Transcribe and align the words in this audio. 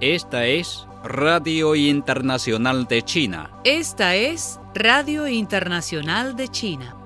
Esta 0.00 0.46
es 0.46 0.86
Radio 1.04 1.74
Internacional 1.74 2.86
de 2.88 3.02
China. 3.02 3.50
Esta 3.64 4.14
es 4.16 4.58
Radio 4.74 5.28
Internacional 5.28 6.34
de 6.34 6.48
China. 6.48 6.96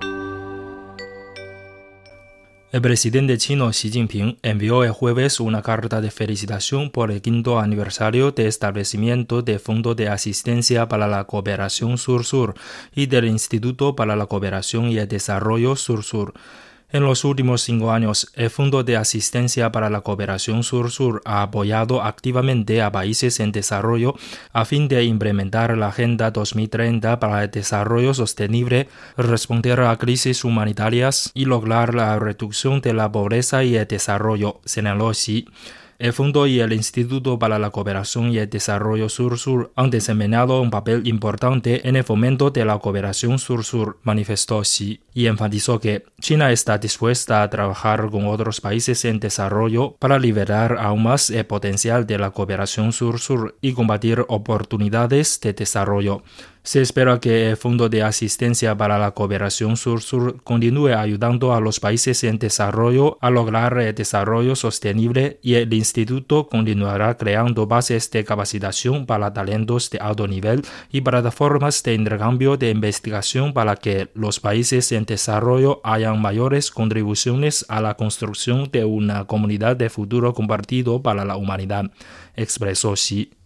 El 2.69 2.81
presidente 2.81 3.37
chino 3.37 3.69
Xi 3.71 3.91
Jinping 3.91 4.39
envió 4.41 4.83
el 4.83 4.91
jueves 4.91 5.39
una 5.39 5.61
carta 5.61 5.99
de 5.99 6.11
felicitación 6.11 6.91
por 6.91 7.11
el 7.11 7.21
quinto 7.21 7.59
aniversario 7.59 8.31
de 8.31 8.47
establecimiento 8.47 9.41
del 9.41 9.59
Fondo 9.59 9.95
de 9.95 10.09
Asistencia 10.09 10.87
para 10.87 11.07
la 11.07 11.23
Cooperación 11.23 11.97
Sur-Sur 11.97 12.55
y 12.93 13.07
del 13.07 13.25
Instituto 13.25 13.95
para 13.95 14.15
la 14.15 14.27
Cooperación 14.27 14.91
y 14.91 14.97
el 14.97 15.07
Desarrollo 15.07 15.75
sur 15.75 16.03
sur 16.03 16.33
en 16.89 17.03
los 17.03 17.25
últimos 17.25 17.63
cinco 17.63 17.91
años, 17.91 18.31
el 18.33 18.49
Fondo 18.49 18.81
de 18.81 18.95
Asistencia 18.95 19.73
para 19.73 19.89
la 19.89 19.99
Cooperación 20.01 20.63
Sur-Sur 20.63 21.21
ha 21.25 21.41
apoyado 21.41 22.01
activamente 22.01 22.81
a 22.81 22.93
países 22.93 23.41
en 23.41 23.51
desarrollo 23.51 24.15
a 24.53 24.63
fin 24.63 24.87
de 24.87 25.03
implementar 25.03 25.77
la 25.77 25.89
Agenda 25.89 26.31
2030 26.31 27.19
para 27.19 27.43
el 27.43 27.51
Desarrollo 27.51 28.13
Sostenible, 28.13 28.87
responder 29.17 29.81
a 29.81 29.97
crisis 29.97 30.45
humanitarias 30.45 31.29
y 31.33 31.43
lograr 31.43 31.93
la 31.93 32.17
reducción 32.19 32.79
de 32.79 32.93
la 32.93 33.11
pobreza 33.11 33.65
y 33.65 33.75
el 33.75 33.85
desarrollo, 33.85 34.61
señaló. 34.63 35.11
El 35.99 36.13
Fondo 36.13 36.45
y 36.45 36.59
el 36.59 36.73
Instituto 36.73 37.39
para 37.39 37.57
la 37.57 37.71
Cooperación 37.71 38.31
y 38.31 38.37
el 38.37 38.47
Desarrollo 38.47 39.09
Sur-Sur 39.09 39.71
han 39.75 39.89
desempeñado 39.89 40.61
un 40.61 40.69
papel 40.69 41.07
importante 41.07 41.89
en 41.89 41.95
el 41.95 42.03
fomento 42.03 42.51
de 42.51 42.65
la 42.65 42.77
cooperación 42.77 43.39
Sur-Sur, 43.39 43.97
manifestó 44.03 44.61
Xi, 44.61 45.01
y 45.15 45.25
enfatizó 45.25 45.79
que 45.79 46.05
China 46.21 46.51
está 46.51 46.77
dispuesta 46.77 47.41
a 47.41 47.49
trabajar 47.49 48.11
con 48.11 48.27
otros 48.27 48.61
países 48.61 49.05
en 49.05 49.19
desarrollo 49.19 49.95
para 49.97 50.19
liberar 50.19 50.77
aún 50.79 51.01
más 51.01 51.31
el 51.31 51.47
potencial 51.47 52.05
de 52.05 52.19
la 52.19 52.29
cooperación 52.29 52.93
Sur-Sur 52.93 53.57
y 53.59 53.73
combatir 53.73 54.23
oportunidades 54.27 55.41
de 55.41 55.53
desarrollo. 55.53 56.21
Se 56.67 56.81
espera 56.81 57.21
que 57.21 57.51
el 57.51 57.55
Fondo 57.55 57.87
de 57.87 58.03
Asistencia 58.03 58.75
para 58.75 58.97
la 58.97 59.11
Cooperación 59.11 59.77
Sur-Sur 59.77 60.43
continúe 60.43 60.89
ayudando 60.89 61.53
a 61.53 61.61
los 61.61 61.79
países 61.79 62.25
en 62.25 62.39
desarrollo 62.39 63.17
a 63.21 63.29
lograr 63.29 63.77
el 63.77 63.95
desarrollo 63.95 64.53
sostenible 64.53 65.39
y 65.41 65.53
el 65.53 65.73
instituto 65.73 66.49
continuará 66.49 67.15
creando 67.15 67.67
bases 67.67 68.11
de 68.11 68.25
capacitación 68.25 69.05
para 69.05 69.31
talentos 69.31 69.89
de 69.91 69.99
alto 69.99 70.27
nivel 70.27 70.61
y 70.91 70.99
plataformas 70.99 71.83
de 71.83 71.93
intercambio 71.93 72.57
de 72.57 72.71
investigación 72.71 73.53
para 73.53 73.77
que 73.77 74.09
los 74.13 74.41
países 74.41 74.91
en 74.91 75.05
desarrollo 75.05 75.79
hayan 75.85 76.21
mayores 76.21 76.69
contribuciones 76.69 77.65
a 77.69 77.79
la 77.79 77.93
construcción 77.93 78.69
de 78.73 78.83
una 78.83 79.23
comunidad 79.23 79.77
de 79.77 79.89
futuro 79.89 80.33
compartido 80.33 81.01
para 81.01 81.23
la 81.23 81.37
humanidad, 81.37 81.89
expresó 82.35 82.91
Xi. 82.95 83.36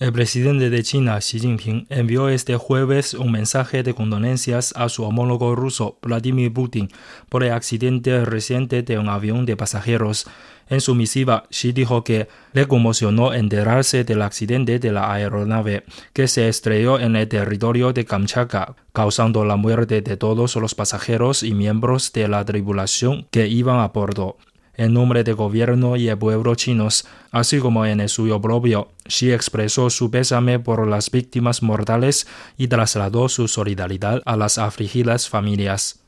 El 0.00 0.14
presidente 0.14 0.70
de 0.70 0.82
China, 0.82 1.18
Xi 1.18 1.40
Jinping, 1.40 1.86
envió 1.90 2.30
este 2.30 2.56
jueves 2.56 3.12
un 3.12 3.30
mensaje 3.32 3.82
de 3.82 3.92
condolencias 3.92 4.72
a 4.74 4.88
su 4.88 5.04
homólogo 5.04 5.54
ruso, 5.54 5.98
Vladimir 6.00 6.50
Putin, 6.54 6.88
por 7.28 7.44
el 7.44 7.52
accidente 7.52 8.24
reciente 8.24 8.82
de 8.82 8.98
un 8.98 9.10
avión 9.10 9.44
de 9.44 9.58
pasajeros. 9.58 10.26
En 10.70 10.80
su 10.80 10.94
misiva, 10.94 11.44
Xi 11.50 11.72
dijo 11.72 12.02
que 12.02 12.28
le 12.54 12.66
conmocionó 12.66 13.34
enterarse 13.34 14.04
del 14.04 14.22
accidente 14.22 14.78
de 14.78 14.90
la 14.90 15.12
aeronave 15.12 15.84
que 16.14 16.28
se 16.28 16.48
estrelló 16.48 16.98
en 16.98 17.14
el 17.14 17.28
territorio 17.28 17.92
de 17.92 18.06
Kamchatka, 18.06 18.76
causando 18.94 19.44
la 19.44 19.56
muerte 19.56 20.00
de 20.00 20.16
todos 20.16 20.56
los 20.56 20.74
pasajeros 20.74 21.42
y 21.42 21.52
miembros 21.52 22.10
de 22.14 22.26
la 22.26 22.42
tripulación 22.46 23.26
que 23.30 23.48
iban 23.48 23.80
a 23.80 23.88
bordo. 23.88 24.38
En 24.80 24.94
nombre 24.94 25.24
del 25.24 25.34
gobierno 25.34 25.96
y 25.96 26.08
el 26.08 26.16
pueblo 26.16 26.54
chinos, 26.54 27.06
así 27.32 27.58
como 27.58 27.84
en 27.84 28.00
el 28.00 28.08
suyo 28.08 28.40
propio, 28.40 28.88
Xi 29.06 29.30
expresó 29.30 29.90
su 29.90 30.10
pésame 30.10 30.58
por 30.58 30.88
las 30.88 31.10
víctimas 31.10 31.62
mortales 31.62 32.26
y 32.56 32.66
trasladó 32.66 33.28
su 33.28 33.46
solidaridad 33.46 34.22
a 34.24 34.38
las 34.38 34.56
afligidas 34.56 35.28
familias. 35.28 36.00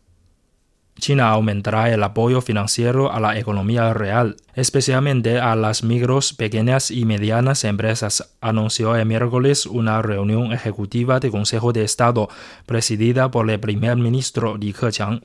China 0.99 1.28
aumentará 1.28 1.93
el 1.93 2.03
apoyo 2.03 2.41
financiero 2.41 3.12
a 3.12 3.21
la 3.21 3.38
economía 3.38 3.93
real, 3.93 4.37
especialmente 4.55 5.38
a 5.38 5.55
las 5.55 5.82
micros, 5.84 6.32
pequeñas 6.32 6.91
y 6.91 7.05
medianas 7.05 7.65
empresas, 7.65 8.37
anunció 8.41 8.97
el 8.97 9.05
miércoles 9.05 9.66
una 9.66 10.00
reunión 10.00 10.50
ejecutiva 10.50 11.21
del 11.21 11.31
Consejo 11.31 11.75
de 11.75 11.84
Estado 11.84 12.31
presidida 12.65 13.31
por 13.31 13.50
el 13.50 13.61
primer 13.61 13.99
ministro 13.99 14.56
Li 14.56 14.72
Keqiang. 14.72 15.21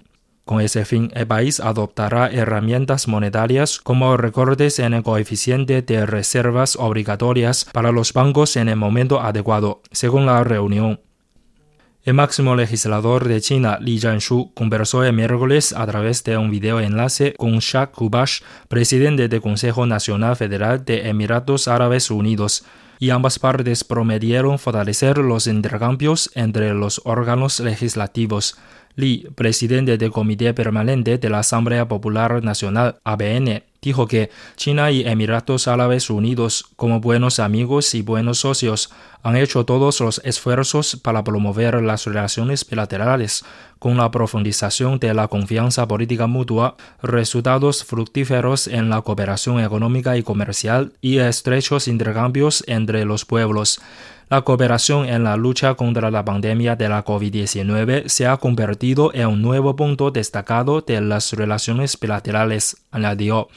Con 0.47 0.61
ese 0.61 0.85
fin, 0.85 1.11
el 1.13 1.27
país 1.27 1.59
adoptará 1.59 2.29
herramientas 2.29 3.09
monetarias 3.09 3.81
como 3.81 4.15
recortes 4.15 4.79
en 4.79 4.93
el 4.93 5.03
coeficiente 5.03 5.81
de 5.81 6.05
reservas 6.05 6.77
obligatorias 6.77 7.65
para 7.73 7.91
los 7.91 8.13
bancos 8.13 8.55
en 8.55 8.69
el 8.69 8.77
momento 8.77 9.19
adecuado, 9.19 9.81
según 9.91 10.25
la 10.25 10.41
reunión. 10.45 11.01
El 12.05 12.13
máximo 12.13 12.55
legislador 12.55 13.27
de 13.27 13.41
China, 13.41 13.77
Li 13.81 13.99
Zhanshu, 13.99 14.53
conversó 14.53 15.03
el 15.03 15.11
miércoles 15.11 15.73
a 15.73 15.85
través 15.85 16.23
de 16.23 16.37
un 16.37 16.49
videoenlace 16.49 17.33
con 17.33 17.59
Shah 17.59 17.87
Kubash, 17.87 18.39
presidente 18.69 19.27
del 19.27 19.41
Consejo 19.41 19.85
Nacional 19.85 20.37
Federal 20.37 20.85
de 20.85 21.09
Emiratos 21.09 21.67
Árabes 21.67 22.09
Unidos, 22.09 22.63
y 22.99 23.09
ambas 23.09 23.37
partes 23.37 23.83
prometieron 23.83 24.59
fortalecer 24.59 25.17
los 25.17 25.45
intercambios 25.45 26.31
entre 26.35 26.73
los 26.73 27.01
órganos 27.03 27.59
legislativos. 27.59 28.55
Li, 28.97 29.27
presidente 29.35 29.95
del 29.99 30.11
Comité 30.11 30.55
Permanente 30.55 31.19
de 31.19 31.29
la 31.29 31.39
Asamblea 31.39 31.87
Popular 31.87 32.43
Nacional, 32.43 32.97
ABN, 33.03 33.61
dijo 33.79 34.07
que 34.07 34.31
China 34.55 34.89
y 34.89 35.07
Emiratos 35.07 35.67
Árabes 35.67 36.09
Unidos, 36.09 36.65
como 36.75 36.99
buenos 36.99 37.39
amigos 37.39 37.93
y 37.93 38.01
buenos 38.01 38.39
socios, 38.39 38.89
han 39.21 39.35
hecho 39.35 39.65
todos 39.65 39.99
los 39.99 40.19
esfuerzos 40.25 40.95
para 40.95 41.23
promover 41.23 41.79
las 41.83 42.05
relaciones 42.05 42.67
bilaterales, 42.67 43.45
con 43.77 43.97
la 43.97 44.09
profundización 44.09 44.97
de 44.97 45.13
la 45.13 45.27
confianza 45.27 45.87
política 45.87 46.25
mutua, 46.25 46.75
resultados 47.03 47.83
fructíferos 47.83 48.65
en 48.67 48.89
la 48.89 49.01
cooperación 49.01 49.59
económica 49.59 50.17
y 50.17 50.23
comercial 50.23 50.93
y 51.01 51.19
estrechos 51.19 51.87
intercambios 51.87 52.63
entre 52.65 53.05
los 53.05 53.25
pueblos. 53.25 53.79
La 54.29 54.41
cooperación 54.41 55.07
en 55.07 55.23
la 55.23 55.37
lucha 55.37 55.75
contra 55.75 56.11
la 56.11 56.25
pandemia 56.25 56.75
de 56.75 56.89
la 56.89 57.05
COVID-19 57.05 58.09
se 58.09 58.27
ha 58.27 58.35
convertido 58.35 59.13
en 59.13 59.27
un 59.27 59.41
nuevo 59.41 59.77
punto 59.77 60.11
destacado 60.11 60.81
de 60.81 60.99
las 60.99 61.31
relaciones 61.31 61.97
bilaterales, 61.97 62.75
añadió. 62.91 63.47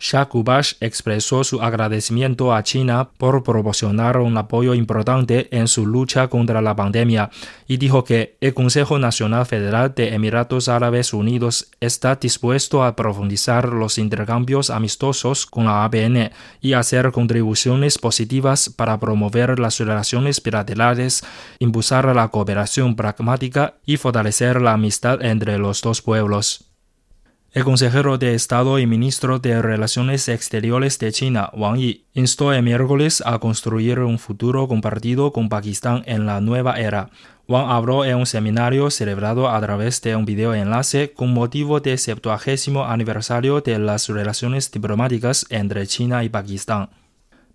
Shah 0.00 0.24
Kubash 0.24 0.76
expresó 0.80 1.44
su 1.44 1.60
agradecimiento 1.60 2.54
a 2.54 2.62
China 2.62 3.10
por 3.18 3.42
proporcionar 3.42 4.16
un 4.16 4.34
apoyo 4.38 4.72
importante 4.72 5.48
en 5.54 5.68
su 5.68 5.84
lucha 5.84 6.28
contra 6.28 6.62
la 6.62 6.74
pandemia 6.74 7.28
y 7.68 7.76
dijo 7.76 8.02
que 8.02 8.38
el 8.40 8.54
Consejo 8.54 8.98
Nacional 8.98 9.44
Federal 9.44 9.94
de 9.94 10.14
Emiratos 10.14 10.70
Árabes 10.70 11.12
Unidos 11.12 11.70
está 11.80 12.16
dispuesto 12.16 12.82
a 12.82 12.96
profundizar 12.96 13.68
los 13.68 13.98
intercambios 13.98 14.70
amistosos 14.70 15.44
con 15.44 15.66
la 15.66 15.84
ABN 15.84 16.30
y 16.62 16.72
hacer 16.72 17.12
contribuciones 17.12 17.98
positivas 17.98 18.70
para 18.70 18.98
promover 18.98 19.58
las 19.58 19.78
relaciones 19.78 20.42
bilaterales, 20.42 21.22
impulsar 21.58 22.16
la 22.16 22.28
cooperación 22.28 22.96
pragmática 22.96 23.74
y 23.84 23.98
fortalecer 23.98 24.62
la 24.62 24.72
amistad 24.72 25.22
entre 25.22 25.58
los 25.58 25.82
dos 25.82 26.00
pueblos. 26.00 26.69
El 27.52 27.64
consejero 27.64 28.16
de 28.16 28.36
Estado 28.36 28.78
y 28.78 28.86
ministro 28.86 29.40
de 29.40 29.60
Relaciones 29.60 30.28
Exteriores 30.28 31.00
de 31.00 31.10
China, 31.10 31.50
Wang 31.52 31.78
Yi, 31.78 32.04
instó 32.14 32.52
el 32.52 32.62
miércoles 32.62 33.24
a 33.26 33.40
construir 33.40 33.98
un 33.98 34.20
futuro 34.20 34.68
compartido 34.68 35.32
con 35.32 35.48
Pakistán 35.48 36.04
en 36.06 36.26
la 36.26 36.40
nueva 36.40 36.78
era. 36.78 37.10
Wang 37.48 37.68
habló 37.68 38.04
en 38.04 38.18
un 38.18 38.26
seminario 38.26 38.88
celebrado 38.92 39.50
a 39.50 39.60
través 39.60 40.00
de 40.00 40.14
un 40.14 40.26
videoenlace 40.26 41.12
con 41.12 41.34
motivo 41.34 41.80
del 41.80 41.98
70 41.98 42.38
aniversario 42.88 43.60
de 43.60 43.80
las 43.80 44.08
relaciones 44.08 44.70
diplomáticas 44.70 45.44
entre 45.50 45.88
China 45.88 46.22
y 46.22 46.28
Pakistán. 46.28 46.90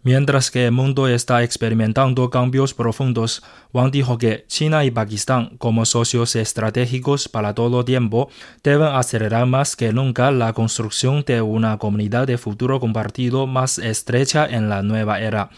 Mientras 0.06 0.52
que 0.52 0.68
el 0.68 0.72
mundo 0.72 1.08
está 1.08 1.42
experimentando 1.42 2.30
cambios 2.30 2.76
profundos, 2.76 3.42
Wang 3.74 3.90
dijo 3.90 4.20
que 4.20 4.46
China 4.48 4.86
y 4.86 4.92
Pakistán, 4.92 5.58
como 5.58 5.84
socios 5.84 6.36
estratégicos 6.36 7.28
para 7.28 7.56
todo 7.56 7.84
tiempo, 7.84 8.30
deben 8.64 8.90
acelerar 8.90 9.48
más 9.48 9.76
que 9.76 9.92
nunca 9.94 10.30
la 10.30 10.54
construcción 10.54 11.24
de 11.26 11.42
una 11.42 11.80
comunidad 11.80 12.28
de 12.28 12.38
futuro 12.38 12.80
compartido 12.80 13.48
más 13.48 13.80
estrecha 13.80 14.46
en 14.46 14.70
la 14.70 14.84
nueva 14.84 15.20
era. 15.20 15.50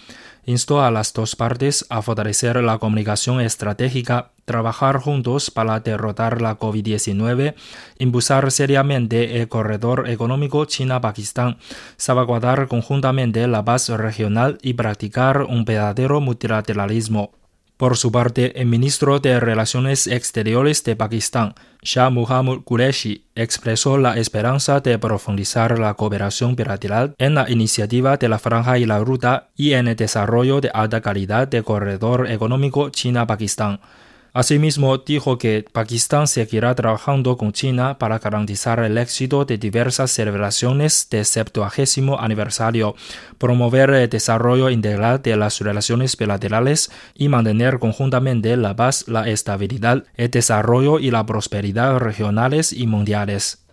Instó 0.47 0.81
a 0.81 0.91
las 0.91 1.11
dos 1.11 1.35
partes 1.35 1.85
a 1.89 2.01
fortalecer 2.01 2.55
la 2.63 2.77
comunicación 2.77 3.41
estratégica, 3.41 4.31
trabajar 4.45 4.97
juntos 4.97 5.51
para 5.51 5.81
derrotar 5.81 6.41
la 6.41 6.57
COVID-19, 6.57 7.53
impulsar 7.99 8.49
seriamente 8.49 9.41
el 9.41 9.49
corredor 9.49 10.09
económico 10.09 10.63
China-Pakistán, 10.63 11.57
salvaguardar 11.97 12.69
conjuntamente 12.69 13.45
la 13.45 13.65
paz 13.65 13.89
regional 13.89 14.57
y 14.61 14.75
practicar 14.75 15.41
un 15.41 15.65
verdadero 15.65 16.21
multilateralismo. 16.21 17.33
Por 17.77 17.95
su 17.95 18.11
parte, 18.11 18.59
el 18.59 18.65
ministro 18.65 19.19
de 19.19 19.39
Relaciones 19.39 20.07
Exteriores 20.07 20.83
de 20.83 20.95
Pakistán, 20.95 21.53
Shah 21.83 22.09
Muhammad 22.09 22.61
Qureshi, 22.65 23.25
expresó 23.35 23.99
la 23.99 24.17
esperanza 24.17 24.79
de 24.79 24.97
profundizar 24.97 25.77
la 25.77 25.93
cooperación 25.93 26.55
bilateral 26.55 27.13
en 27.19 27.35
la 27.35 27.47
iniciativa 27.51 28.17
de 28.17 28.29
la 28.29 28.39
Franja 28.39 28.79
y 28.79 28.87
la 28.87 28.97
Ruta 28.97 29.49
y 29.55 29.73
en 29.73 29.87
el 29.87 29.95
desarrollo 29.95 30.59
de 30.59 30.71
alta 30.73 31.01
calidad 31.01 31.47
del 31.47 31.63
corredor 31.63 32.31
económico 32.31 32.89
China-Pakistán. 32.89 33.79
Asimismo, 34.37 34.99
dijo 34.99 35.39
que 35.39 35.65
Pakistán 35.71 36.27
seguirá 36.27 36.75
trabajando 36.75 37.37
con 37.37 37.53
China 37.53 37.97
para 37.97 38.19
garantizar 38.19 38.79
el 38.81 38.99
éxito 38.99 39.45
de 39.45 39.57
diversas 39.57 40.11
celebraciones 40.11 41.07
del 41.09 41.25
70 41.25 41.65
aniversario, 42.19 42.93
promover 43.39 43.89
el 43.89 44.07
desarrollo 44.07 44.69
integral 44.69 45.23
de 45.23 45.35
las 45.37 45.59
relaciones 45.59 46.15
bilaterales 46.15 46.91
y 47.15 47.29
mantener 47.29 47.79
conjuntamente 47.79 48.55
la 48.57 48.75
paz, 48.75 49.05
la 49.07 49.27
estabilidad, 49.27 50.03
el 50.17 50.29
desarrollo 50.29 50.99
y 50.99 51.09
la 51.09 51.25
prosperidad 51.25 51.97
regionales 51.97 52.73
y 52.73 52.85
mundiales. 52.85 53.63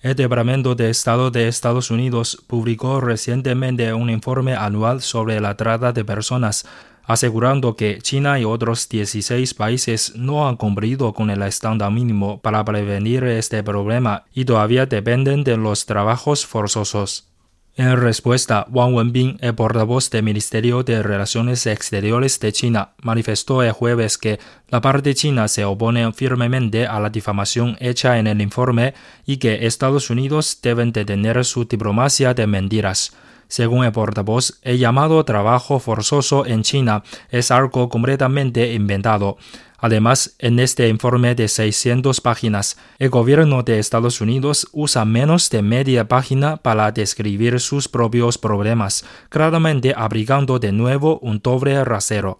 El 0.00 0.14
Departamento 0.14 0.74
de 0.74 0.88
Estado 0.88 1.30
de 1.30 1.48
Estados 1.48 1.90
Unidos 1.90 2.42
publicó 2.46 3.02
recientemente 3.02 3.92
un 3.92 4.08
informe 4.08 4.54
anual 4.54 5.02
sobre 5.02 5.38
la 5.38 5.58
trata 5.58 5.92
de 5.92 6.06
personas 6.06 6.64
asegurando 7.04 7.76
que 7.76 7.98
China 7.98 8.38
y 8.38 8.44
otros 8.44 8.88
16 8.88 9.54
países 9.54 10.14
no 10.16 10.48
han 10.48 10.56
cumplido 10.56 11.12
con 11.12 11.30
el 11.30 11.42
estándar 11.42 11.90
mínimo 11.90 12.40
para 12.40 12.64
prevenir 12.64 13.24
este 13.24 13.62
problema 13.62 14.24
y 14.32 14.44
todavía 14.44 14.86
dependen 14.86 15.44
de 15.44 15.56
los 15.56 15.86
trabajos 15.86 16.46
forzosos. 16.46 17.30
En 17.76 17.96
respuesta, 17.98 18.66
Wang 18.70 18.94
Wenbin, 18.94 19.38
el 19.40 19.54
portavoz 19.54 20.10
del 20.10 20.24
Ministerio 20.24 20.82
de 20.82 21.02
Relaciones 21.02 21.64
Exteriores 21.66 22.38
de 22.40 22.52
China, 22.52 22.90
manifestó 23.00 23.62
el 23.62 23.72
jueves 23.72 24.18
que 24.18 24.38
la 24.68 24.80
parte 24.80 25.14
china 25.14 25.48
se 25.48 25.64
opone 25.64 26.12
firmemente 26.12 26.86
a 26.86 27.00
la 27.00 27.08
difamación 27.08 27.76
hecha 27.80 28.18
en 28.18 28.26
el 28.26 28.42
informe 28.42 28.92
y 29.24 29.38
que 29.38 29.66
Estados 29.66 30.10
Unidos 30.10 30.58
deben 30.62 30.92
detener 30.92 31.42
su 31.44 31.64
diplomacia 31.64 32.34
de 32.34 32.46
mentiras. 32.46 33.16
Según 33.50 33.84
el 33.84 33.90
portavoz, 33.90 34.60
el 34.62 34.78
llamado 34.78 35.24
trabajo 35.24 35.80
forzoso 35.80 36.46
en 36.46 36.62
China 36.62 37.02
es 37.30 37.50
algo 37.50 37.88
completamente 37.88 38.72
inventado. 38.74 39.38
Además, 39.76 40.36
en 40.38 40.60
este 40.60 40.88
informe 40.88 41.34
de 41.34 41.48
600 41.48 42.20
páginas, 42.20 42.78
el 43.00 43.10
gobierno 43.10 43.64
de 43.64 43.80
Estados 43.80 44.20
Unidos 44.20 44.68
usa 44.70 45.04
menos 45.04 45.50
de 45.50 45.62
media 45.62 46.06
página 46.06 46.58
para 46.58 46.92
describir 46.92 47.58
sus 47.58 47.88
propios 47.88 48.38
problemas, 48.38 49.04
claramente 49.30 49.94
abrigando 49.96 50.60
de 50.60 50.70
nuevo 50.70 51.18
un 51.18 51.40
doble 51.42 51.84
rasero. 51.84 52.38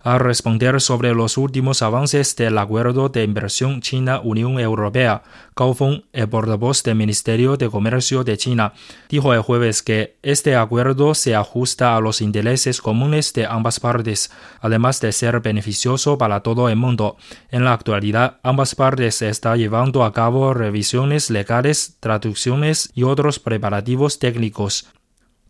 Al 0.00 0.20
responder 0.20 0.80
sobre 0.80 1.12
los 1.12 1.36
últimos 1.36 1.82
avances 1.82 2.36
del 2.36 2.56
acuerdo 2.58 3.08
de 3.08 3.24
inversión 3.24 3.80
China-Unión 3.80 4.60
Europea, 4.60 5.24
Gao 5.56 5.74
Feng, 5.74 6.04
el 6.12 6.28
portavoz 6.28 6.84
del 6.84 6.94
Ministerio 6.94 7.56
de 7.56 7.68
Comercio 7.68 8.22
de 8.22 8.38
China, 8.38 8.74
dijo 9.08 9.34
el 9.34 9.42
jueves 9.42 9.82
que 9.82 10.16
este 10.22 10.54
acuerdo 10.54 11.14
se 11.14 11.34
ajusta 11.34 11.96
a 11.96 12.00
los 12.00 12.20
intereses 12.20 12.80
comunes 12.80 13.32
de 13.32 13.46
ambas 13.46 13.80
partes, 13.80 14.30
además 14.60 15.00
de 15.00 15.10
ser 15.10 15.40
beneficioso 15.40 16.16
para 16.16 16.44
todo 16.44 16.68
el 16.68 16.76
mundo. 16.76 17.16
En 17.50 17.64
la 17.64 17.72
actualidad, 17.72 18.38
ambas 18.44 18.76
partes 18.76 19.20
están 19.20 19.58
llevando 19.58 20.04
a 20.04 20.12
cabo 20.12 20.54
revisiones 20.54 21.28
legales, 21.28 21.96
traducciones 21.98 22.90
y 22.94 23.02
otros 23.02 23.40
preparativos 23.40 24.20
técnicos 24.20 24.86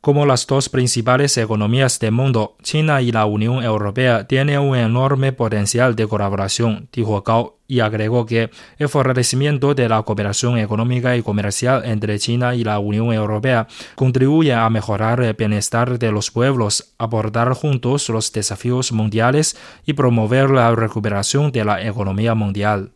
como 0.01 0.27
las 0.27 0.47
dos 0.47 0.69
principales 0.69 1.37
economías 1.37 1.99
del 1.99 2.13
mundo, 2.13 2.57
China 2.63 3.03
y 3.03 3.13
la 3.13 3.27
Unión 3.27 3.63
Europea 3.63 4.27
tienen 4.27 4.61
un 4.61 4.77
enorme 4.77 5.33
potencial 5.33 5.97
de 5.97 6.07
colaboración, 6.07 6.89
dijo 6.93 7.23
Gao, 7.23 7.59
y 7.67 7.81
agregó 7.81 8.25
que 8.25 8.51
el 8.79 8.89
fortalecimiento 8.89 9.75
de 9.75 9.89
la 9.89 10.03
cooperación 10.03 10.57
económica 10.57 11.17
y 11.17 11.23
comercial 11.23 11.85
entre 11.85 12.19
China 12.19 12.55
y 12.55 12.65
la 12.65 12.79
Unión 12.79 13.13
Europea 13.13 13.69
contribuye 13.95 14.55
a 14.55 14.69
mejorar 14.71 15.21
el 15.21 15.35
bienestar 15.35 15.99
de 15.99 16.11
los 16.11 16.31
pueblos, 16.31 16.95
abordar 16.99 17.53
juntos 17.53 18.09
los 18.09 18.33
desafíos 18.33 18.93
mundiales 18.93 19.57
y 19.85 19.93
promover 19.93 20.51
la 20.51 20.75
recuperación 20.75 21.53
de 21.53 21.65
la 21.65 21.83
economía 21.87 22.35
mundial. 22.35 22.93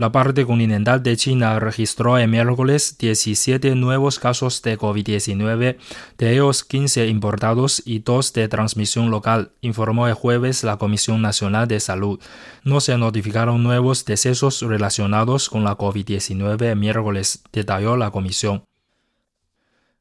La 0.00 0.10
parte 0.10 0.46
continental 0.46 1.02
de 1.02 1.14
China 1.14 1.60
registró 1.60 2.16
el 2.16 2.26
miércoles 2.26 2.96
17 2.98 3.74
nuevos 3.74 4.18
casos 4.18 4.62
de 4.62 4.78
COVID-19, 4.78 5.76
de 6.16 6.32
ellos 6.32 6.64
15 6.64 7.06
importados 7.08 7.82
y 7.84 7.98
2 7.98 8.32
de 8.32 8.48
transmisión 8.48 9.10
local, 9.10 9.52
informó 9.60 10.08
el 10.08 10.14
jueves 10.14 10.64
la 10.64 10.78
Comisión 10.78 11.20
Nacional 11.20 11.68
de 11.68 11.80
Salud. 11.80 12.18
No 12.64 12.80
se 12.80 12.96
notificaron 12.96 13.62
nuevos 13.62 14.06
decesos 14.06 14.62
relacionados 14.62 15.50
con 15.50 15.64
la 15.64 15.76
COVID-19 15.76 16.62
el 16.62 16.76
miércoles, 16.76 17.42
detalló 17.52 17.98
la 17.98 18.10
comisión. 18.10 18.64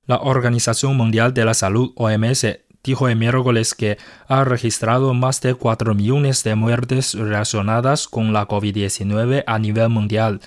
La 0.06 0.22
Organización 0.22 0.96
Mundial 0.96 1.34
de 1.34 1.44
la 1.44 1.54
Salud, 1.54 1.92
OMS, 1.98 2.46
dijo 2.84 3.08
el 3.08 3.16
miércoles 3.16 3.74
que 3.74 3.98
ha 4.28 4.44
registrado 4.44 5.14
más 5.14 5.42
de 5.42 5.56
4 5.56 5.94
millones 5.96 6.44
de 6.44 6.56
muertes 6.56 7.14
relacionadas 7.14 8.08
con 8.08 8.34
la 8.34 8.48
COVID-19 8.48 9.44
a 9.46 9.60
nivel 9.60 9.90
mundial. 9.90 10.40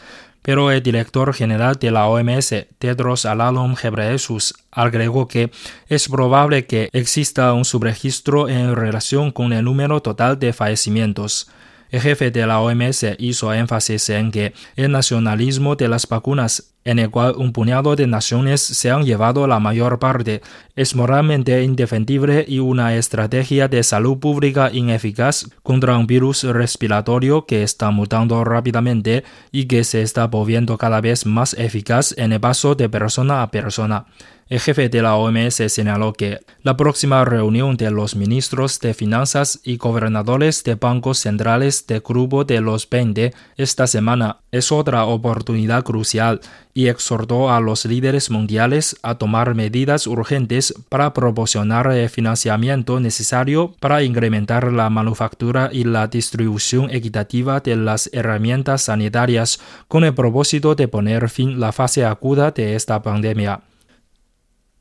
Pero 0.42 0.72
el 0.72 0.82
director 0.82 1.32
general 1.32 1.76
de 1.76 1.92
la 1.92 2.08
OMS, 2.08 2.66
Tedros 2.78 3.26
Adhanom 3.26 3.76
Ghebreyesus, 3.80 4.54
agregó 4.72 5.28
que 5.28 5.52
es 5.88 6.08
probable 6.08 6.66
que 6.66 6.88
exista 6.92 7.52
un 7.52 7.64
subregistro 7.64 8.48
en 8.48 8.74
relación 8.74 9.30
con 9.30 9.52
el 9.52 9.64
número 9.64 10.02
total 10.02 10.40
de 10.40 10.52
fallecimientos. 10.52 11.48
El 11.90 12.00
jefe 12.00 12.30
de 12.32 12.46
la 12.46 12.58
OMS 12.60 13.04
hizo 13.18 13.52
énfasis 13.52 14.08
en 14.08 14.32
que 14.32 14.52
el 14.74 14.90
nacionalismo 14.90 15.76
de 15.76 15.88
las 15.88 16.08
vacunas, 16.08 16.71
en 16.84 16.98
el 16.98 17.10
cual 17.10 17.34
un 17.36 17.52
puñado 17.52 17.96
de 17.96 18.06
naciones 18.06 18.60
se 18.60 18.90
han 18.90 19.04
llevado 19.04 19.46
la 19.46 19.60
mayor 19.60 19.98
parte, 19.98 20.42
es 20.74 20.94
moralmente 20.94 21.62
indefendible 21.62 22.44
y 22.48 22.58
una 22.58 22.94
estrategia 22.96 23.68
de 23.68 23.82
salud 23.82 24.18
pública 24.18 24.70
ineficaz 24.72 25.46
contra 25.62 25.96
un 25.96 26.06
virus 26.06 26.44
respiratorio 26.44 27.46
que 27.46 27.62
está 27.62 27.90
mutando 27.90 28.42
rápidamente 28.44 29.24
y 29.50 29.66
que 29.66 29.84
se 29.84 30.02
está 30.02 30.26
volviendo 30.26 30.78
cada 30.78 31.00
vez 31.00 31.26
más 31.26 31.54
eficaz 31.54 32.14
en 32.16 32.32
el 32.32 32.40
paso 32.40 32.74
de 32.74 32.88
persona 32.88 33.42
a 33.42 33.50
persona. 33.50 34.06
El 34.52 34.60
jefe 34.60 34.90
de 34.90 35.00
la 35.00 35.16
OMS 35.16 35.62
señaló 35.68 36.12
que 36.12 36.40
la 36.62 36.76
próxima 36.76 37.24
reunión 37.24 37.78
de 37.78 37.90
los 37.90 38.14
ministros 38.14 38.78
de 38.80 38.92
Finanzas 38.92 39.58
y 39.64 39.78
gobernadores 39.78 40.62
de 40.62 40.74
bancos 40.74 41.20
centrales 41.20 41.86
del 41.86 42.02
Grupo 42.02 42.44
de 42.44 42.60
los 42.60 42.86
20 42.86 43.32
esta 43.56 43.86
semana 43.86 44.40
es 44.50 44.70
otra 44.70 45.06
oportunidad 45.06 45.84
crucial 45.84 46.42
y 46.74 46.88
exhortó 46.88 47.50
a 47.50 47.60
los 47.60 47.86
líderes 47.86 48.28
mundiales 48.30 48.94
a 49.02 49.14
tomar 49.14 49.54
medidas 49.54 50.06
urgentes 50.06 50.74
para 50.90 51.14
proporcionar 51.14 51.90
el 51.90 52.10
financiamiento 52.10 53.00
necesario 53.00 53.74
para 53.80 54.02
incrementar 54.02 54.70
la 54.70 54.90
manufactura 54.90 55.70
y 55.72 55.84
la 55.84 56.08
distribución 56.08 56.90
equitativa 56.90 57.60
de 57.60 57.76
las 57.76 58.10
herramientas 58.12 58.82
sanitarias 58.82 59.60
con 59.88 60.04
el 60.04 60.12
propósito 60.12 60.74
de 60.74 60.88
poner 60.88 61.30
fin 61.30 61.54
a 61.54 61.56
la 61.56 61.72
fase 61.72 62.04
aguda 62.04 62.50
de 62.50 62.74
esta 62.74 63.02
pandemia. 63.02 63.62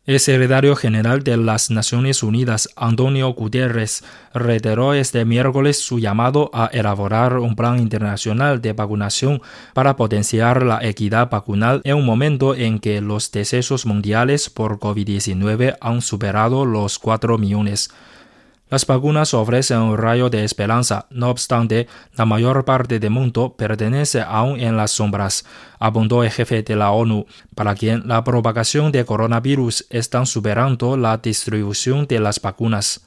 El 0.07 0.19
secretario 0.19 0.75
general 0.75 1.23
de 1.23 1.37
las 1.37 1.69
Naciones 1.69 2.23
Unidas, 2.23 2.67
Antonio 2.75 3.29
Guterres, 3.35 4.03
reiteró 4.33 4.95
este 4.95 5.25
miércoles 5.25 5.77
su 5.77 5.99
llamado 5.99 6.49
a 6.55 6.71
elaborar 6.73 7.37
un 7.37 7.55
plan 7.55 7.77
internacional 7.77 8.63
de 8.63 8.73
vacunación 8.73 9.43
para 9.75 9.95
potenciar 9.97 10.63
la 10.63 10.83
equidad 10.83 11.29
vacunal 11.29 11.81
en 11.83 11.97
un 11.97 12.05
momento 12.07 12.55
en 12.55 12.79
que 12.79 12.99
los 12.99 13.31
decesos 13.31 13.85
mundiales 13.85 14.49
por 14.49 14.79
COVID-19 14.79 15.77
han 15.79 16.01
superado 16.01 16.65
los 16.65 16.97
4 16.97 17.37
millones. 17.37 17.91
Las 18.71 18.87
vacunas 18.87 19.33
ofrecen 19.33 19.79
un 19.79 19.97
rayo 19.97 20.29
de 20.29 20.45
esperanza, 20.45 21.05
no 21.09 21.29
obstante, 21.29 21.89
la 22.15 22.25
mayor 22.25 22.63
parte 22.63 22.99
del 22.99 23.09
mundo 23.09 23.53
pertenece 23.57 24.21
aún 24.21 24.61
en 24.61 24.77
las 24.77 24.91
sombras, 24.91 25.43
apuntó 25.77 26.23
el 26.23 26.31
jefe 26.31 26.63
de 26.63 26.77
la 26.77 26.91
ONU, 26.91 27.25
para 27.53 27.75
quien 27.75 28.07
la 28.07 28.23
propagación 28.23 28.93
de 28.93 29.03
coronavirus 29.03 29.87
está 29.89 30.25
superando 30.25 30.95
la 30.95 31.17
distribución 31.17 32.07
de 32.07 32.21
las 32.21 32.39
vacunas. 32.39 33.01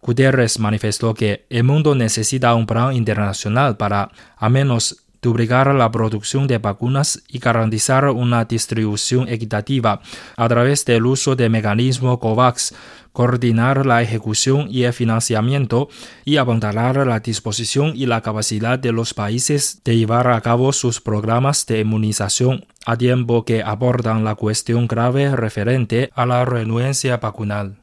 Guterres 0.00 0.60
manifestó 0.60 1.12
que 1.12 1.44
el 1.50 1.64
mundo 1.64 1.96
necesita 1.96 2.54
un 2.54 2.66
plan 2.66 2.94
internacional 2.94 3.76
para, 3.76 4.12
a 4.36 4.48
menos, 4.48 5.02
duplicar 5.22 5.74
la 5.74 5.90
producción 5.90 6.46
de 6.46 6.58
vacunas 6.58 7.22
y 7.28 7.38
garantizar 7.38 8.08
una 8.08 8.44
distribución 8.44 9.28
equitativa 9.28 10.00
a 10.36 10.48
través 10.48 10.84
del 10.84 11.06
uso 11.06 11.36
del 11.36 11.50
mecanismo 11.50 12.18
COVAX, 12.18 12.74
coordinar 13.12 13.86
la 13.86 14.02
ejecución 14.02 14.68
y 14.70 14.84
el 14.84 14.92
financiamiento 14.92 15.88
y 16.24 16.36
apuntalar 16.36 17.06
la 17.06 17.20
disposición 17.20 17.92
y 17.94 18.06
la 18.06 18.20
capacidad 18.20 18.78
de 18.78 18.92
los 18.92 19.14
países 19.14 19.82
de 19.84 19.96
llevar 19.96 20.28
a 20.28 20.40
cabo 20.40 20.72
sus 20.72 21.00
programas 21.00 21.66
de 21.66 21.80
inmunización 21.80 22.66
a 22.86 22.96
tiempo 22.96 23.44
que 23.44 23.62
abordan 23.62 24.24
la 24.24 24.36
cuestión 24.36 24.86
grave 24.86 25.34
referente 25.34 26.10
a 26.14 26.24
la 26.24 26.44
renuencia 26.44 27.18
vacunal. 27.18 27.82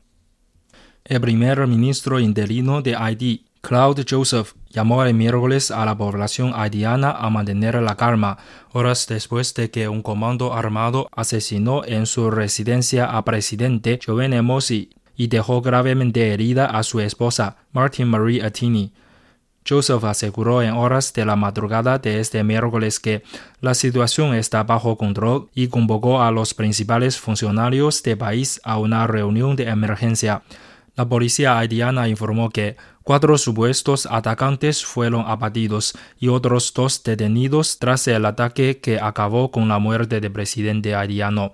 El 1.04 1.22
primer 1.22 1.66
ministro 1.68 2.20
interino 2.20 2.82
de 2.82 2.96
Haití, 2.96 3.47
Claude 3.62 4.06
Joseph, 4.10 4.54
llamó 4.70 5.04
el 5.04 5.14
miércoles 5.14 5.72
a 5.72 5.86
la 5.86 5.98
población 5.98 6.54
haitiana 6.56 7.12
a 7.12 7.30
mantener 7.30 7.76
la 7.82 7.96
calma, 7.96 8.38
horas 8.72 9.08
después 9.08 9.54
de 9.54 9.72
que 9.72 9.88
un 9.88 10.02
comando 10.02 10.54
armado 10.54 11.10
asesinó 11.12 11.84
en 11.84 12.06
su 12.06 12.30
residencia 12.32 13.06
a 13.06 13.26
presidente 13.26 14.00
Jovenel 14.04 14.44
Mosi 14.44 14.92
y 15.16 15.28
dejó 15.28 15.62
gravemente 15.62 16.32
herida 16.32 16.68
a 16.68 16.84
su 16.84 17.00
esposa, 17.00 17.58
Martin 17.72 18.08
Marie 18.08 18.44
Attini. 18.44 18.94
Joseph 19.68 20.04
aseguró 20.06 20.62
en 20.62 20.74
horas 20.74 21.12
de 21.14 21.26
la 21.26 21.36
madrugada 21.36 21.98
de 21.98 22.22
este 22.22 22.42
miércoles 22.44 23.00
que 23.00 23.24
la 23.60 23.74
situación 23.74 24.34
está 24.34 24.64
bajo 24.64 24.98
control 24.98 25.50
y 25.54 25.68
convocó 25.68 26.22
a 26.22 26.32
los 26.32 26.54
principales 26.54 27.18
funcionarios 27.18 28.02
del 28.04 28.18
país 28.18 28.62
a 28.64 28.78
una 28.78 29.08
reunión 29.08 29.58
de 29.58 29.68
emergencia. 29.68 30.44
La 30.96 31.08
policía 31.08 31.60
haitiana 31.60 32.08
informó 32.08 32.50
que 32.50 32.78
cuatro 33.08 33.38
supuestos 33.38 34.06
atacantes 34.12 34.84
fueron 34.84 35.24
abatidos 35.26 35.94
y 36.20 36.28
otros 36.28 36.74
dos 36.74 37.02
detenidos 37.02 37.80
tras 37.80 38.06
el 38.10 38.26
ataque 38.26 38.82
que 38.82 39.00
acabó 39.00 39.50
con 39.50 39.70
la 39.70 39.80
muerte 39.80 40.20
del 40.20 40.34
presidente 40.34 40.94
haitiano. 40.94 41.54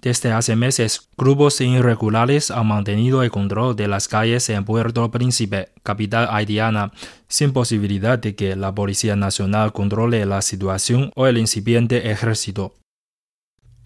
Desde 0.00 0.30
hace 0.30 0.54
meses, 0.54 1.08
grupos 1.18 1.60
irregulares 1.60 2.52
han 2.52 2.68
mantenido 2.68 3.24
el 3.24 3.32
control 3.32 3.74
de 3.74 3.88
las 3.88 4.06
calles 4.06 4.48
en 4.48 4.64
Puerto 4.64 5.10
Príncipe, 5.10 5.70
capital 5.82 6.28
haitiana, 6.30 6.92
sin 7.26 7.52
posibilidad 7.52 8.16
de 8.16 8.36
que 8.36 8.54
la 8.54 8.72
Policía 8.72 9.16
Nacional 9.16 9.72
controle 9.72 10.24
la 10.24 10.40
situación 10.40 11.10
o 11.16 11.26
el 11.26 11.36
incipiente 11.36 12.12
ejército. 12.12 12.74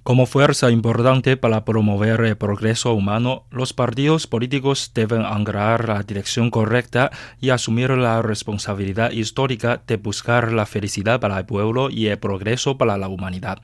Como 0.07 0.27
fuerza 0.27 0.71
importante 0.71 1.37
para 1.37 1.65
promover 1.65 2.21
el 2.21 2.37
progreso 2.37 2.95
humano, 2.95 3.43
los 3.51 3.73
partidos 3.73 4.29
políticos 4.29 4.93
deben 4.95 5.23
anclar 5.23 5.89
la 5.89 6.05
dirección 6.05 6.49
correcta 6.49 7.11
y 7.41 7.51
asumir 7.51 7.91
la 7.91 8.23
responsabilidad 8.23 9.11
histórica 9.11 9.83
de 9.85 9.97
buscar 9.97 10.53
la 10.53 10.65
felicidad 10.65 11.19
para 11.19 11.37
el 11.41 11.45
pueblo 11.45 11.91
y 11.91 12.07
el 12.07 12.21
progreso 12.21 12.79
para 12.79 12.97
la 12.97 13.09
humanidad. 13.09 13.59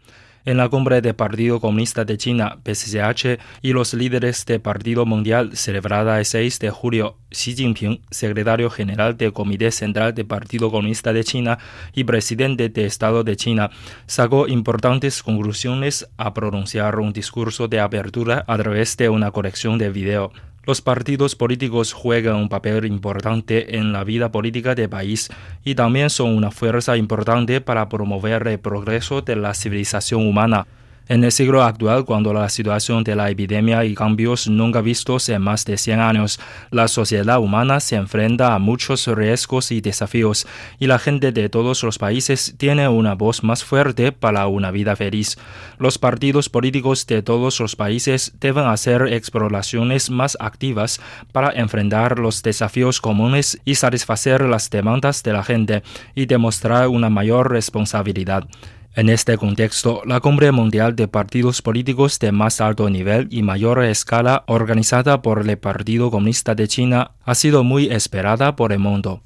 En 0.44 0.56
la 0.56 0.68
cumbre 0.68 1.00
del 1.00 1.14
Partido 1.14 1.60
Comunista 1.60 2.04
de 2.04 2.18
China, 2.18 2.58
PCCH, 2.64 3.38
y 3.62 3.72
los 3.72 3.94
líderes 3.94 4.44
del 4.44 4.60
Partido 4.60 5.06
Mundial 5.06 5.56
celebrada 5.56 6.18
el 6.18 6.24
6 6.24 6.58
de 6.58 6.70
julio, 6.70 7.16
Xi 7.30 7.54
Jinping, 7.54 8.00
secretario 8.10 8.68
general 8.68 9.16
del 9.16 9.32
Comité 9.32 9.70
Central 9.70 10.14
del 10.14 10.26
Partido 10.26 10.72
Comunista 10.72 11.12
de 11.12 11.22
China 11.22 11.58
y 11.94 12.02
presidente 12.02 12.68
de 12.68 12.86
Estado 12.86 13.22
de 13.22 13.36
China, 13.36 13.70
sacó 14.06 14.48
importantes 14.48 15.22
conclusiones 15.22 16.08
a 16.16 16.34
pronunciar 16.34 16.98
un 16.98 17.12
discurso 17.12 17.68
de 17.68 17.78
apertura 17.78 18.44
a 18.48 18.58
través 18.58 18.96
de 18.96 19.08
una 19.08 19.30
colección 19.30 19.78
de 19.78 19.90
video. 19.90 20.32
Los 20.64 20.80
partidos 20.80 21.34
políticos 21.34 21.92
juegan 21.92 22.36
un 22.36 22.48
papel 22.48 22.84
importante 22.84 23.78
en 23.78 23.92
la 23.92 24.04
vida 24.04 24.30
política 24.30 24.76
del 24.76 24.88
país 24.88 25.28
y 25.64 25.74
también 25.74 26.08
son 26.08 26.36
una 26.36 26.52
fuerza 26.52 26.96
importante 26.96 27.60
para 27.60 27.88
promover 27.88 28.46
el 28.46 28.60
progreso 28.60 29.22
de 29.22 29.34
la 29.34 29.54
civilización 29.54 30.24
humana. 30.24 30.68
En 31.08 31.24
el 31.24 31.32
siglo 31.32 31.64
actual, 31.64 32.04
cuando 32.04 32.32
la 32.32 32.48
situación 32.48 33.02
de 33.02 33.16
la 33.16 33.28
epidemia 33.28 33.84
y 33.84 33.92
cambios 33.92 34.46
nunca 34.46 34.80
vistos 34.80 35.28
en 35.28 35.42
más 35.42 35.64
de 35.64 35.76
100 35.76 35.98
años, 35.98 36.38
la 36.70 36.86
sociedad 36.86 37.40
humana 37.40 37.80
se 37.80 37.96
enfrenta 37.96 38.54
a 38.54 38.60
muchos 38.60 39.08
riesgos 39.08 39.72
y 39.72 39.80
desafíos, 39.80 40.46
y 40.78 40.86
la 40.86 41.00
gente 41.00 41.32
de 41.32 41.48
todos 41.48 41.82
los 41.82 41.98
países 41.98 42.54
tiene 42.56 42.86
una 42.88 43.14
voz 43.14 43.42
más 43.42 43.64
fuerte 43.64 44.12
para 44.12 44.46
una 44.46 44.70
vida 44.70 44.94
feliz. 44.94 45.36
Los 45.76 45.98
partidos 45.98 46.48
políticos 46.48 47.04
de 47.08 47.20
todos 47.20 47.58
los 47.58 47.74
países 47.74 48.32
deben 48.38 48.66
hacer 48.66 49.12
exploraciones 49.12 50.08
más 50.08 50.36
activas 50.38 51.00
para 51.32 51.50
enfrentar 51.50 52.20
los 52.20 52.44
desafíos 52.44 53.00
comunes 53.00 53.60
y 53.64 53.74
satisfacer 53.74 54.42
las 54.42 54.70
demandas 54.70 55.24
de 55.24 55.32
la 55.32 55.42
gente, 55.42 55.82
y 56.14 56.26
demostrar 56.26 56.86
una 56.86 57.10
mayor 57.10 57.50
responsabilidad. 57.50 58.46
En 58.94 59.08
este 59.08 59.38
contexto, 59.38 60.02
la 60.04 60.20
Cumbre 60.20 60.52
Mundial 60.52 60.94
de 60.94 61.08
Partidos 61.08 61.62
Políticos 61.62 62.18
de 62.18 62.30
más 62.30 62.60
alto 62.60 62.90
nivel 62.90 63.26
y 63.30 63.42
mayor 63.42 63.82
escala 63.82 64.44
organizada 64.46 65.22
por 65.22 65.48
el 65.48 65.56
Partido 65.56 66.10
Comunista 66.10 66.54
de 66.54 66.68
China 66.68 67.12
ha 67.24 67.34
sido 67.34 67.64
muy 67.64 67.86
esperada 67.86 68.54
por 68.54 68.70
el 68.70 68.80
mundo. 68.80 69.22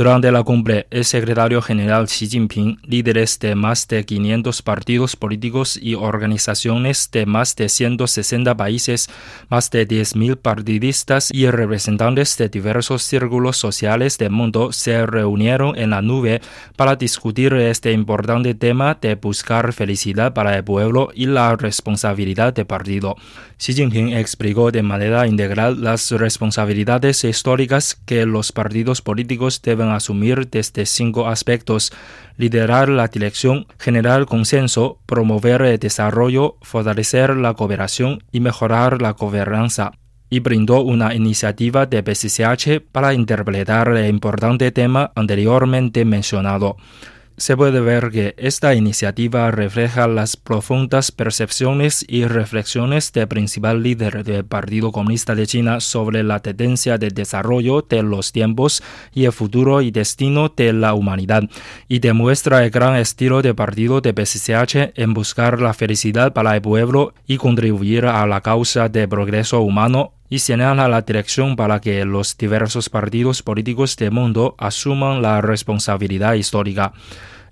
Durante 0.00 0.32
la 0.32 0.42
cumbre, 0.42 0.86
el 0.90 1.04
secretario 1.04 1.60
general 1.60 2.06
Xi 2.06 2.26
Jinping, 2.26 2.78
líderes 2.84 3.38
de 3.38 3.54
más 3.54 3.86
de 3.86 4.02
500 4.02 4.62
partidos 4.62 5.14
políticos 5.14 5.78
y 5.78 5.94
organizaciones 5.94 7.10
de 7.12 7.26
más 7.26 7.54
de 7.54 7.68
160 7.68 8.56
países, 8.56 9.10
más 9.50 9.70
de 9.70 9.86
10.000 9.86 10.38
partidistas 10.38 11.28
y 11.30 11.50
representantes 11.50 12.38
de 12.38 12.48
diversos 12.48 13.02
círculos 13.02 13.58
sociales 13.58 14.16
del 14.16 14.30
mundo 14.30 14.72
se 14.72 15.04
reunieron 15.04 15.76
en 15.76 15.90
la 15.90 16.00
nube 16.00 16.40
para 16.76 16.96
discutir 16.96 17.52
este 17.52 17.92
importante 17.92 18.54
tema 18.54 18.96
de 18.98 19.16
buscar 19.16 19.74
felicidad 19.74 20.32
para 20.32 20.56
el 20.56 20.64
pueblo 20.64 21.10
y 21.14 21.26
la 21.26 21.54
responsabilidad 21.56 22.54
del 22.54 22.64
partido. 22.64 23.16
Xi 23.58 23.74
Jinping 23.74 24.14
explicó 24.14 24.70
de 24.70 24.82
manera 24.82 25.26
integral 25.26 25.84
las 25.84 26.10
responsabilidades 26.12 27.22
históricas 27.24 28.00
que 28.06 28.24
los 28.24 28.50
partidos 28.52 29.02
políticos 29.02 29.60
deben 29.60 29.89
asumir 29.90 30.48
desde 30.48 30.86
cinco 30.86 31.28
aspectos, 31.28 31.92
liderar 32.36 32.88
la 32.88 33.08
dirección, 33.08 33.66
generar 33.78 34.26
consenso, 34.26 34.98
promover 35.06 35.62
el 35.62 35.78
desarrollo, 35.78 36.56
fortalecer 36.62 37.36
la 37.36 37.54
cooperación 37.54 38.22
y 38.32 38.40
mejorar 38.40 39.02
la 39.02 39.12
gobernanza. 39.12 39.92
Y 40.32 40.38
brindó 40.40 40.80
una 40.80 41.14
iniciativa 41.14 41.86
de 41.86 42.04
PCCH 42.04 42.80
para 42.92 43.14
interpretar 43.14 43.88
el 43.88 44.08
importante 44.08 44.70
tema 44.70 45.10
anteriormente 45.16 46.04
mencionado 46.04 46.76
se 47.40 47.56
puede 47.56 47.80
ver 47.80 48.10
que 48.10 48.34
esta 48.36 48.74
iniciativa 48.74 49.50
refleja 49.50 50.06
las 50.06 50.36
profundas 50.36 51.10
percepciones 51.10 52.04
y 52.06 52.26
reflexiones 52.26 53.14
del 53.14 53.28
principal 53.28 53.82
líder 53.82 54.24
del 54.24 54.44
Partido 54.44 54.92
Comunista 54.92 55.34
de 55.34 55.46
China 55.46 55.80
sobre 55.80 56.22
la 56.22 56.40
tendencia 56.40 56.98
de 56.98 57.08
desarrollo 57.08 57.80
de 57.80 58.02
los 58.02 58.32
tiempos 58.32 58.82
y 59.14 59.24
el 59.24 59.32
futuro 59.32 59.80
y 59.80 59.90
destino 59.90 60.52
de 60.54 60.74
la 60.74 60.92
humanidad, 60.92 61.44
y 61.88 62.00
demuestra 62.00 62.62
el 62.62 62.70
gran 62.70 62.96
estilo 62.96 63.40
de 63.40 63.54
partido 63.54 64.02
de 64.02 64.12
PCCH 64.12 64.92
en 65.00 65.14
buscar 65.14 65.62
la 65.62 65.72
felicidad 65.72 66.34
para 66.34 66.54
el 66.54 66.60
pueblo 66.60 67.14
y 67.26 67.38
contribuir 67.38 68.04
a 68.04 68.26
la 68.26 68.42
causa 68.42 68.90
del 68.90 69.08
progreso 69.08 69.62
humano 69.62 70.12
y 70.30 70.38
señala 70.38 70.88
la 70.88 71.02
dirección 71.02 71.56
para 71.56 71.80
que 71.80 72.04
los 72.04 72.38
diversos 72.38 72.88
partidos 72.88 73.42
políticos 73.42 73.96
del 73.96 74.12
mundo 74.12 74.54
asuman 74.58 75.20
la 75.20 75.40
responsabilidad 75.40 76.34
histórica. 76.34 76.92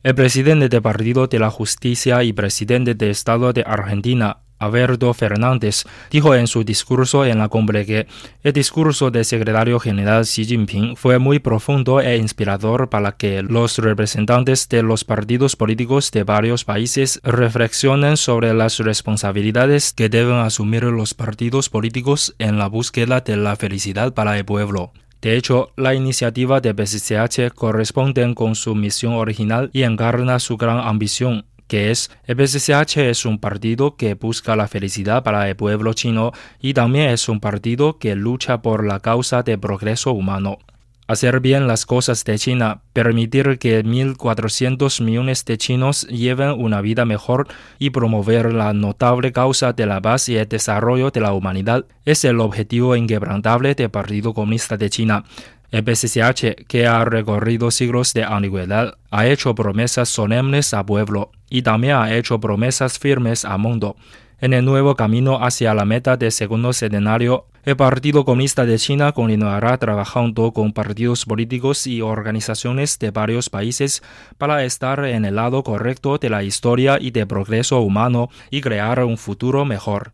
El 0.05 0.15
presidente 0.15 0.69
del 0.69 0.81
Partido 0.81 1.27
de 1.27 1.41
la 1.41 1.51
Justicia 1.51 2.23
y 2.23 2.33
presidente 2.33 2.95
del 2.95 3.11
Estado 3.11 3.53
de 3.53 3.65
Argentina, 3.67 4.39
Alberto 4.59 5.13
Fernández, 5.15 5.85
dijo 6.11 6.35
en 6.35 6.47
su 6.47 6.65
discurso 6.65 7.25
en 7.25 7.39
la 7.39 7.49
cumbre 7.49 7.87
que 7.87 8.07
el 8.43 8.53
discurso 8.53 9.11
del 9.11 9.25
secretario 9.25 9.79
general 9.81 10.25
Xi 10.25 10.45
Jinping 10.45 10.97
fue 10.97 11.19
muy 11.19 11.39
profundo 11.39 12.01
e 12.01 12.17
inspirador 12.17 12.89
para 12.89 13.13
que 13.13 13.43
los 13.43 13.79
representantes 13.79 14.69
de 14.69 14.83
los 14.83 15.05
partidos 15.05 15.57
políticos 15.57 16.11
de 16.11 16.25
varios 16.25 16.65
países 16.65 17.21
reflexionen 17.23 18.17
sobre 18.17 18.55
las 18.55 18.79
responsabilidades 18.79 19.93
que 19.93 20.09
deben 20.09 20.37
asumir 20.37 20.85
los 20.85 21.15
partidos 21.15 21.69
políticos 21.69 22.35
en 22.39 22.59
la 22.59 22.69
búsqueda 22.69 23.21
de 23.21 23.37
la 23.37 23.57
felicidad 23.57 24.13
para 24.15 24.39
el 24.39 24.45
pueblo. 24.45 24.93
De 25.21 25.37
hecho, 25.37 25.73
la 25.77 25.95
iniciativa 25.95 26.61
de 26.61 26.75
PCCH 26.75 27.53
corresponde 27.53 28.33
con 28.35 28.55
su 28.55 28.77
misión 28.77 29.15
original 29.15 29.69
y 29.73 29.83
encarna 29.83 30.39
su 30.39 30.57
gran 30.57 30.79
ambición 30.79 31.45
que 31.69 31.91
es 31.91 32.11
el 32.25 32.37
PCCH 32.37 32.97
es 32.97 33.25
un 33.25 33.39
partido 33.39 33.97
que 33.97 34.15
busca 34.15 34.57
la 34.57 34.67
felicidad 34.67 35.23
para 35.23 35.49
el 35.49 35.55
pueblo 35.55 35.93
chino 35.93 36.33
y 36.61 36.75
también 36.75 37.11
es 37.11 37.29
un 37.29 37.39
partido 37.39 37.99
que 37.99 38.17
lucha 38.17 38.63
por 38.63 38.85
la 38.85 39.01
causa 39.01 39.43
del 39.43 39.61
progreso 39.61 40.13
humano. 40.13 40.59
Hacer 41.09 41.41
bien 41.41 41.67
las 41.67 41.87
cosas 41.87 42.23
de 42.25 42.39
China, 42.39 42.83
permitir 42.93 43.59
que 43.59 43.83
1.400 43.83 45.03
millones 45.03 45.43
de 45.47 45.57
chinos 45.57 46.07
lleven 46.09 46.51
una 46.51 46.83
vida 46.83 47.07
mejor 47.07 47.49
y 47.79 47.89
promover 47.89 48.53
la 48.53 48.75
notable 48.75 49.33
causa 49.33 49.73
de 49.73 49.87
la 49.87 50.03
paz 50.03 50.29
y 50.29 50.37
el 50.37 50.47
desarrollo 50.47 51.11
de 51.11 51.23
la 51.23 51.33
humanidad 51.33 51.87
es 52.05 52.27
el 52.27 52.41
objetivo 52.41 52.95
inquebrantable 52.95 53.75
del 53.75 53.89
Partido 53.89 54.35
Comunista 54.35 54.77
de 54.77 54.91
China. 54.91 55.25
El 55.71 55.85
PCCH, 55.85 56.67
que 56.67 56.87
ha 56.87 57.05
recorrido 57.05 57.71
siglos 57.71 58.15
de 58.15 58.25
antigüedad, 58.25 58.97
ha 59.11 59.27
hecho 59.27 59.55
promesas 59.55 60.09
solemnes 60.09 60.73
al 60.73 60.87
pueblo 60.87 61.31
y 61.51 61.61
también 61.61 61.97
ha 61.97 62.15
hecho 62.15 62.41
promesas 62.41 62.99
firmes 62.99 63.45
al 63.45 63.59
mundo. 63.59 63.97
En 64.41 64.55
el 64.55 64.65
nuevo 64.65 64.95
camino 64.95 65.45
hacia 65.45 65.75
la 65.75 65.85
meta 65.85 66.17
del 66.17 66.33
segundo 66.33 66.73
centenario, 66.73 67.47
el 67.65 67.77
Partido 67.77 68.25
Comunista 68.25 68.65
de 68.65 68.79
China 68.79 69.13
continuará 69.13 69.77
trabajando 69.77 70.53
con 70.53 70.73
partidos 70.73 71.27
políticos 71.27 71.87
y 71.87 72.01
organizaciones 72.01 72.99
de 72.99 73.11
varios 73.11 73.51
países 73.51 74.03
para 74.39 74.65
estar 74.65 75.05
en 75.05 75.27
el 75.27 75.35
lado 75.37 75.63
correcto 75.65 76.17
de 76.17 76.31
la 76.31 76.45
historia 76.45 76.97
y 76.99 77.11
del 77.11 77.27
progreso 77.27 77.81
humano 77.81 78.31
y 78.51 78.63
crear 78.63 79.05
un 79.05 79.19
futuro 79.19 79.67
mejor. 79.67 80.13